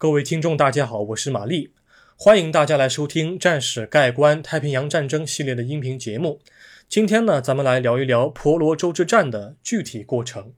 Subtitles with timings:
[0.00, 1.72] 各位听众，大家好，我是玛丽，
[2.14, 6.40] 欢迎大家来收听《战史概观太平洋战争》系列的音频节目。
[6.88, 10.52] 今天呢，咱们来聊一聊婆罗洲之战的具体过程。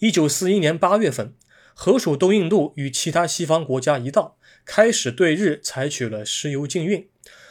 [0.00, 1.34] 一九四一年八月份，
[1.72, 7.08] 荷属东印度与其他西方国家一道，开始对日采取了石油禁运。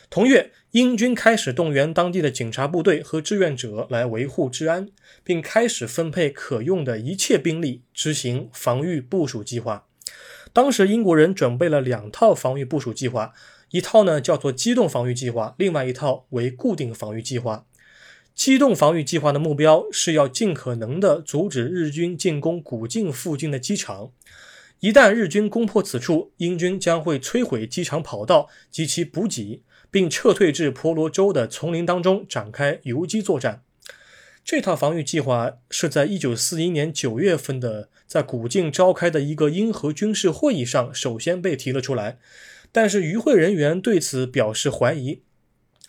[0.09, 4.89] 同月，英军开始动员当地的警察部队和志愿者来维护治安，
[5.23, 9.87] 并开始分配可用的一切兵力，执行防御部署计划。
[10.55, 13.33] 当时英国人准备了两套防御部署计划，
[13.71, 17.65] 一套呢叫做机动防御计划，另外一套为固定防御计划。
[18.33, 24.11] 机动防御计划的目标是要尽可能的阻止日军进攻古晋附近的机场。
[24.79, 29.61] 一旦日军攻破此处，英军将会摧毁机场跑道及其补给，
[29.91, 33.63] 并撤退至婆罗洲的丛林当中展开游击作战。
[34.45, 42.19] 这套防御计划是在一九四一年九月份的在古晋召开的一个英荷军事会议上首先被提了出来，
[42.71, 45.23] 但是与会人员对此表示怀疑。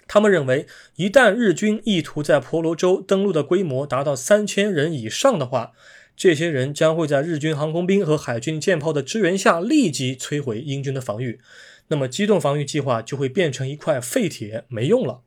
[0.08, 5.72] 他们认为，一旦日军意图在婆罗洲登陆的规模达到三千人以上的话，
[6.16, 11.40] 这些人将会在日军航空兵和海军舰炮的支援下立即摧毁英军的防御，
[11.88, 15.20] 那么机动防御计划就会变成一块废铁，没用了。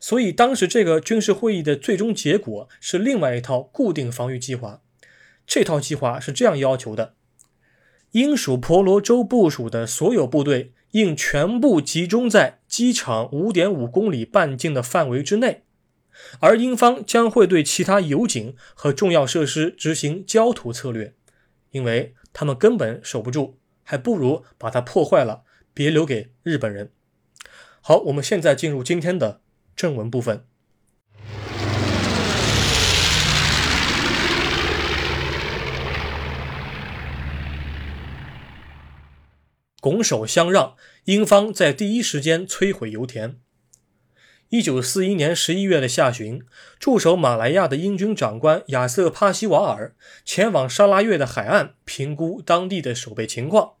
[0.00, 4.82] 所以，当时这个军事会议的最终结果是另外一套固定防御计划。
[5.46, 7.14] 这套计划是这样要求的：
[8.12, 15.64] 英属婆罗洲部署的所有部队应全部集中在机场五点五公里半径的范围之内，
[16.38, 21.14] 而英方将会对其他油井和重要设施执行焦土策略，
[21.72, 25.42] 因为他们根本守不住，还不如把它破坏了，
[25.74, 26.92] 别留给日本人。
[27.80, 29.40] 好，我们现在进入今天的。
[29.78, 30.44] 正文部分，
[39.80, 40.74] 拱手相让，
[41.04, 43.38] 英方在第一时间摧毁油田。
[44.48, 46.42] 一九四一年十一月的下旬，
[46.80, 49.94] 驻守马来亚的英军长官亚瑟·帕西瓦尔
[50.24, 53.74] 前往沙拉越的海岸，评估当地的守备情况。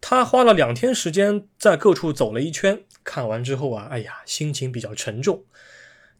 [0.00, 2.82] 他花了两天时间，在各处走了一圈。
[3.04, 5.44] 看完之后啊，哎呀，心情比较沉重。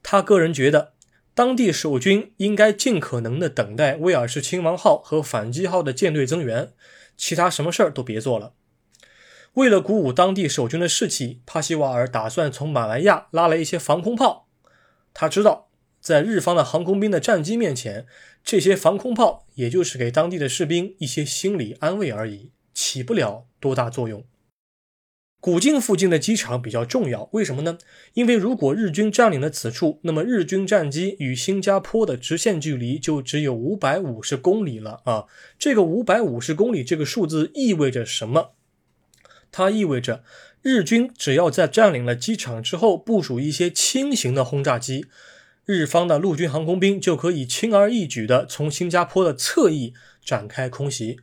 [0.03, 0.95] 他个人觉得，
[1.35, 6.73] 当地守军应该尽可能的等待威尔士亲王号和反击号的舰队增援，
[7.17, 8.55] 其他什么事儿都别做了。
[9.55, 14.49] 为了鼓舞当地守军的士气，帕西瓦尔打算从马来亚拉来一些防空炮。
[15.15, 15.69] 他知道，
[16.01, 18.07] 在日方的航空兵的战机面前，
[18.43, 24.25] 这些防空炮也就是给当地的士兵一些心理安慰而已，起不了多大作用。
[25.43, 27.77] 古晋附近的机场比较重要，为什么呢？
[28.15, 35.25] 因为如果日军占领了此处，那么日军战机与新加坡的直线距离就只有五百五十公里了啊！
[35.59, 38.53] 这个五百五十公里这个数字意味着什么？
[39.51, 40.23] 它意味着
[40.63, 45.07] 日军只要在占领了机场之后部署一些轻型的轰炸机，
[45.65, 49.93] 日方的陆军航空兵就可以轻而易举地从新加坡的侧翼
[50.25, 51.19] 展开空袭。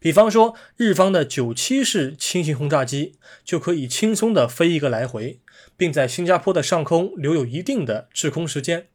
[0.00, 5.40] 比方说，日方的九七式轻型轰炸机就可以轻松地飞一个来回，
[5.76, 8.86] 并在新加坡的上空留有一定的滞空时间。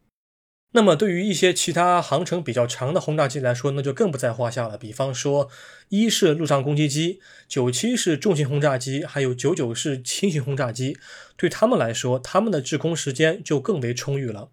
[0.72, 4.76] 那么，对于一些其他航程比较长的轰炸机来说，那就更不在话下了。
[4.76, 5.48] 比方说，
[5.90, 10.98] 一式陆上攻击机、九七式重型轰炸机，还有九九式轻型轰炸机，
[11.36, 14.50] 对他们来说，他们的滞空时间就更为充裕了。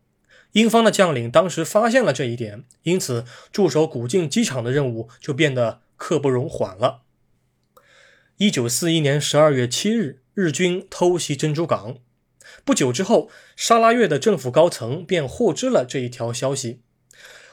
[0.51, 5.82] 英方的将领当时发现了这一点，因此驻守古晋机场的任务就变得。
[6.03, 7.03] 刻不容缓了。
[8.35, 11.95] 一九四一年十二月七日，日军偷袭珍珠港。
[12.65, 16.81] 不久之后，沙拉越的政府高层便获知了这一条消息。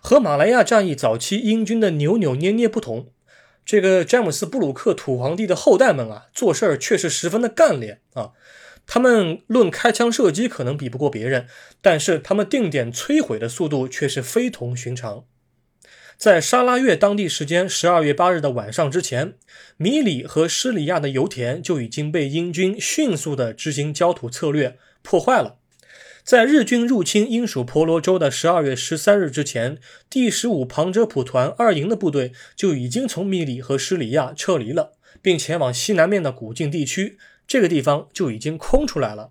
[0.01, 3.13] 和马来亚战役早期英军的扭扭捏捏不同，
[3.65, 8.33] 这个詹姆斯·布鲁克土皇帝的后代们啊，做事儿却是十分的干练啊。
[8.85, 11.47] 他们论开枪射击可能比不过别人，
[11.81, 15.27] 但是他们定点摧毁的速度却是非同寻常。
[16.21, 19.33] 在沙拉越当地时间十二月八日的晚上之前，
[19.79, 25.57] 米里和施里亚的油田就已经被英军迅速地执行焦土策略破坏了。
[26.23, 29.79] 在日军入侵英属婆罗洲的十二月十三日之前，
[30.11, 39.31] 第十五旁遮普团二营的部队就已经从米里和施里亚撤离了，并前往西南面的古晋地区，这个地方就已经空出来了。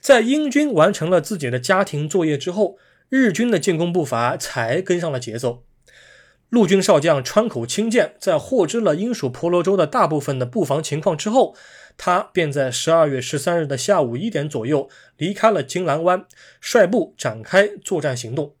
[0.00, 2.78] 在英军完成了自己的家庭作业之后，
[3.10, 5.64] 日军的进攻步伐才跟上了节奏。
[6.50, 11.54] 陆军少将川口清健在获知了英属婆罗洲的大部分的布防情况之后，
[11.98, 16.24] 他便在十二月十三日的下午一点左右离开了金兰湾，
[16.60, 18.54] 率部展开作战行动。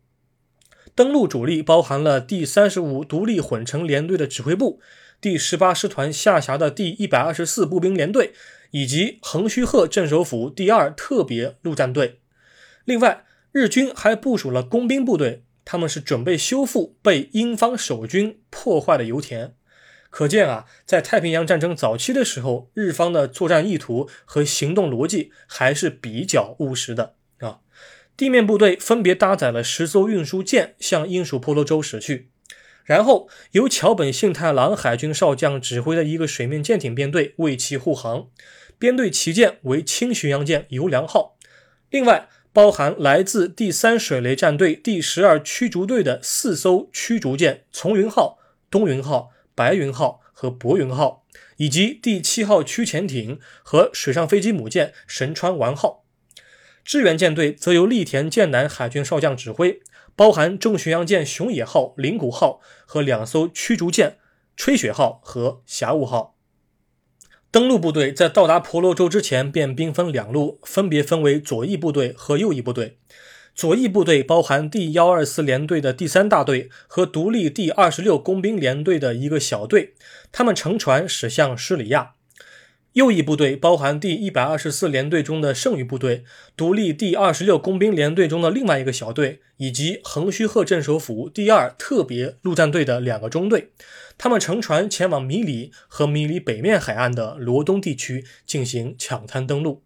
[0.94, 4.80] 登陆主力包含了第三十五独立混成联队的指挥部、
[5.20, 8.32] 第十八师团下辖的第一百二十四步兵联队，
[8.72, 12.20] 以及横须贺镇守府第二特别陆战队。
[12.84, 19.54] 另外，日军还部署了工兵部队，他们是准备修复被英方守军破坏的油田。
[20.08, 27.58] 可见啊，在太平洋战争早期的时候，日方的作战意图和行动逻辑还是比较务实的啊。
[28.16, 32.30] 地面部队分别搭载了十艘运输舰，向英属婆罗洲驶去。
[32.86, 38.28] 然后由桥本幸太郎海军少将指挥的一个水面舰艇编队为其护航，
[38.78, 41.36] 编队旗舰为轻巡洋舰游良号。
[41.90, 51.24] 另外，包含来自第三水雷战队第十二驱逐队的四艘驱逐舰从云号、东云号、白云号和博云号，
[51.58, 56.02] 以及第七号驱潜艇和水上飞机母舰神川丸号。
[56.84, 59.80] 支援舰队则由立田健南海军少将指挥。
[60.16, 64.18] 包含重巡洋舰熊野号、灵谷号和两艘驱逐舰
[64.56, 66.37] 吹雪号和霞雾号。
[67.50, 72.98] 登陆部队在到达婆罗洲之前便兵分两路，分别分为左翼部队和右翼部队。
[73.54, 79.94] 左翼部队包含第幺二四联队的第三大队和独立第二十六工兵联队的一个小队，
[80.30, 82.12] 他们乘船驶向施里亚。
[82.94, 86.24] 右翼部队包含第一百二十四联队中的剩余部队、
[86.56, 93.70] 独立第二十六工兵联队中的另外一个小队，以及横须贺镇守府第二特别陆战队的两个中队。
[94.16, 99.84] 他们乘船前往米里和米里北面海岸的罗东地区进行抢滩登陆。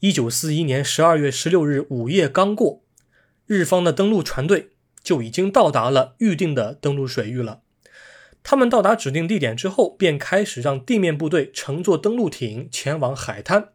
[0.00, 2.82] 一九四一年十二月十六日午夜刚过，
[3.46, 4.70] 日方的登陆船队
[5.02, 7.60] 就已经到达了预定的登陆水域了。
[8.42, 13.68] 他们到达指定地点之后，便开始让地面部队乘坐登陆艇前往海滩。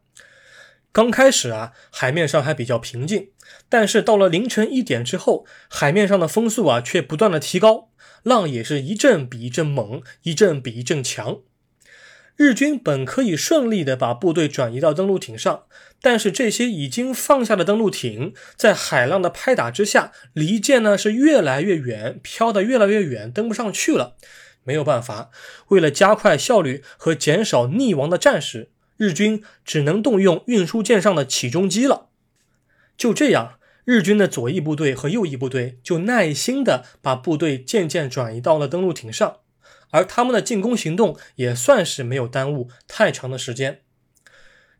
[0.92, 3.28] 刚开始啊，海面上还比较平静，
[3.68, 7.90] 但是到了凌晨一点之后，海面上的风速啊却不断的提高，
[8.22, 11.40] 浪也是一阵比一阵猛，一阵比一阵强。
[12.34, 15.64] 日军本可以顺利的把部队转移到登陆艇上，
[16.02, 24.16] 但是这些已经放下的登陆艇，在海浪的拍打之下，离舰呢是越来越远，飘得越来越远，登不上去了。
[24.66, 25.30] 没有办法，
[25.68, 32.08] 为了加快效率和减少溺亡的战士，日军只能动用运输舰上的起重机了。
[32.96, 39.36] 就这样，日军的左翼部队和右翼部队就耐心地把部队渐渐转移到了登陆艇上，
[39.90, 43.82] 而他们的进攻行动也算是没有耽误太长的时间。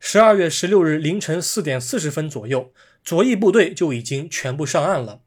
[0.00, 2.72] 十二月十六日凌晨四点四十分左右，
[3.04, 5.20] 左翼部队就已经全部上岸了。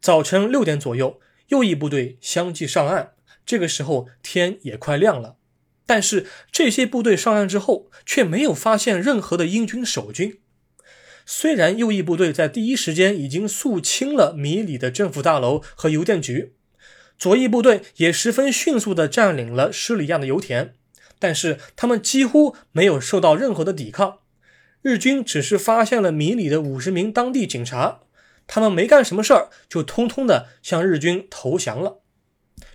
[0.00, 3.12] 早晨六点左右，右翼部队相继上岸。
[3.46, 5.36] 这个时候天也快亮了，
[5.86, 10.38] 但是这些部队上岸之后，却没有发现任何的英军守军。
[11.26, 16.54] 虽然右翼部队在第一时间已经肃清了米里的政府大楼和邮电局，
[17.16, 20.74] 左翼部队也十分迅速地占领了施里亚的油田，
[21.18, 24.18] 但是他们几乎没有受到任何的抵抗。
[24.82, 28.00] 日军只是发现了米里的五十名当地警察，
[28.46, 32.00] 他们没干什么事儿，就通通的向日军投降了。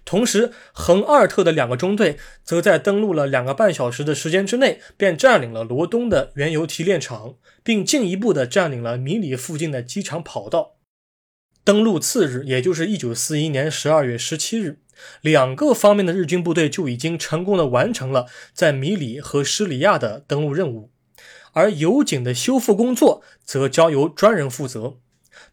[0.10, 10.78] 同时，横二特的两个中队则在登陆了两个半小时的时间之内，便占领了罗东的原油提炼厂，并进一步的占领了米里附近的机场跑道。
[11.64, 14.80] 登陆次日，也就是一九四一年十二月十七日，
[15.22, 20.90] 两个方面的日军部队就已经成功的完成了在米里和施里亚的登陆任务，
[21.54, 24.98] 而油井的修复工作则交由专人负责。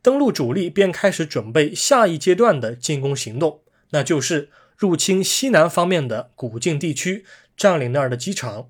[0.00, 3.60] 登陆主力便开始准备下一阶段的进攻行动。
[3.90, 7.24] 那就是入侵西南方面的古晋地区，
[7.56, 8.68] 占领那儿的机场。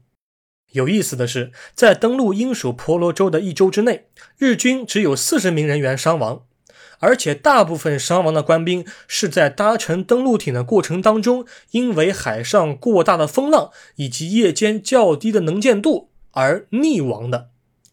[0.72, 6.44] 有意思的是，在登陆英属婆罗洲的一周之内，日军只有四十名人员伤亡，
[6.98, 17.50] 而且大部分伤亡的官兵是在搭乘登陆艇的过程当中，因为海上过大的风浪以及夜间较低的能见度而溺亡的，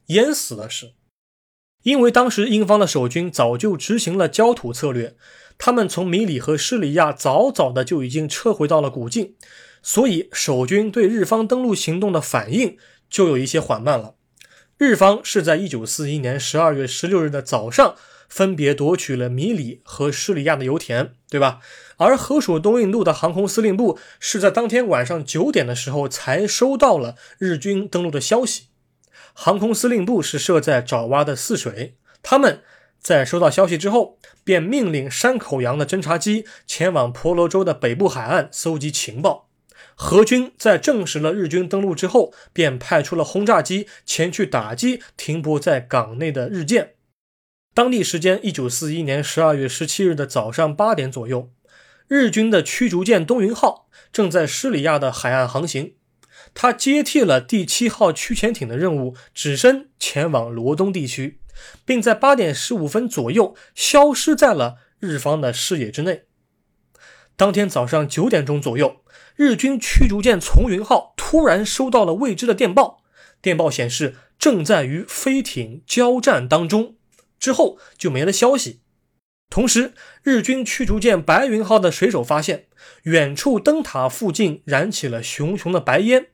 [0.07, 0.93] 淹死的是。
[1.83, 5.15] 因为当时英方的守军早就执行了焦土策略。
[5.65, 9.37] 他们从米里和施里亚早早的就已经撤回到了古晋，
[9.81, 12.77] 所以守军对日方登陆行动的反应
[13.09, 14.15] 就有一些缓慢了。
[14.77, 17.95] 日方是在一九四一年十二月十六日的早上
[18.27, 21.61] 分别夺取了米里和施里亚的油田，对吧？
[21.95, 28.63] 而河属东印度的航空司令部是在当天晚上九点的时候才收到了日军登陆的消息。
[29.31, 32.59] 航空司令部是设在爪哇的泗水，他们。
[33.03, 39.49] 在收到消息之后，便命令山口洋的侦察机前往婆罗洲的北部海岸搜集情报。
[39.95, 46.93] 何军在证实了日军登陆之后，便派出了轰炸机前去打击停泊在港内的日舰。
[47.75, 51.51] 当地时间一九四一年十二月十七日的早上八点左右，
[52.07, 55.95] 日军的驱逐舰东云号正在施里亚的海岸航行，
[56.53, 61.39] 它接替了第七号驱潜艇的任务，只身前往罗东地区，
[61.85, 66.23] 并在八点十五分左右消失在了日方的视野之内。
[67.35, 69.03] 当天早上九点钟左右，
[69.35, 73.03] 日军驱逐舰从云号突然收到了未知的电报，
[73.41, 76.95] 电报显示正在与飞艇交战当中，
[77.39, 78.81] 之后就没了消息。
[79.49, 82.67] 同时，日军驱逐舰白云号的水手发现，
[83.03, 86.27] 远处灯塔附近燃起了熊熊的白烟。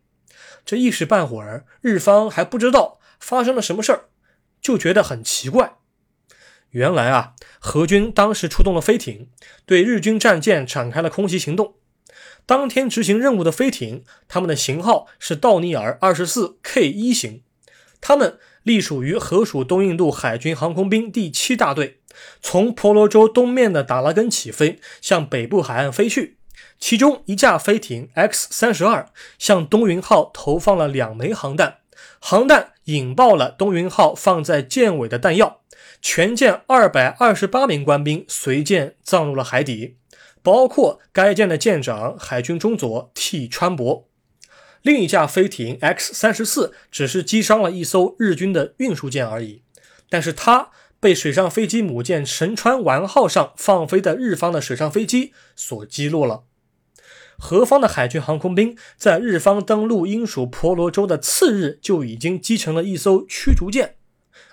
[0.65, 4.08] 这一时半会儿，日方还不知道发生了什么事儿，
[4.61, 5.77] 就觉得很奇怪。
[6.71, 9.29] 原来啊，荷军当时出动了飞艇，
[9.65, 11.75] 对日军战舰展开了空袭行动。
[12.45, 17.43] 当天执行任务的飞艇，他们的型号是道尼尔二十四 K 一型，
[18.01, 22.01] 他们隶属于荷属东印度海军航空兵第七大队。
[22.41, 26.37] 从婆罗洲东面的达拉根起飞，向北部海岸飞去。
[26.79, 31.79] 其中一架飞艇 X 三十二向东云号投放了两枚航弹，
[32.19, 35.61] 航弹引爆了东云号放在舰尾的弹药，
[36.01, 39.97] 全舰二百二十八名官兵随舰葬入了海底，
[40.41, 44.07] 包括该舰的舰长海军中佐 T 川博。
[44.81, 49.61] 另一架飞艇 X 三十四只是击伤了一艘日军的运输舰而已，
[50.09, 50.69] 但是它。
[51.01, 56.43] 被水上飞机母舰神川丸号上放飞的日方的水上飞机所击落了。
[57.39, 63.95] 何方的海军航空兵在日方登陆英属婆罗洲的次日就已经击沉了一艘驱逐舰，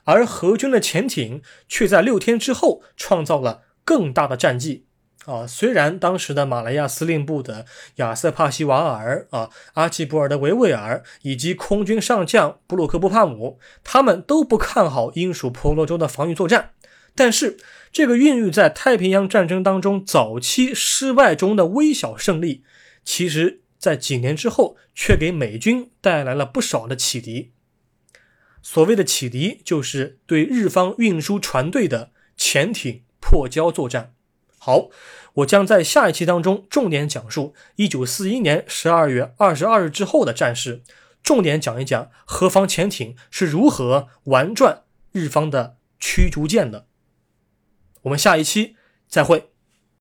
[0.04, 4.86] 而何军的潜艇却在六天之后创造了更大的战绩。
[5.24, 7.66] 啊，虽然当时的马来亚司令部的
[7.96, 16.70] 亚瑟帕西瓦尔、啊阿基博尔的维维尔以及空军上将布鲁克布帕姆，他们都不看好英属婆罗洲的防御作战，
[17.16, 17.56] 但是
[17.90, 22.62] 这个孕育在太平洋战争当中早期失败中的微小胜利，
[23.06, 27.52] 其实在几年之后却给美军带来了不少的启迪。
[28.60, 34.14] 所谓的启迪，就是对日方运输船队的潜艇破礁作战。
[34.58, 34.88] 好，
[35.34, 40.82] 我将在下一期当中重点讲述一九四一年十二月二十二日之后的战事，
[41.22, 44.82] 重点讲一讲何方潜艇是如何玩转
[45.12, 46.88] 日方的驱逐舰的。
[48.02, 48.74] 我们下一期
[49.06, 49.52] 再会。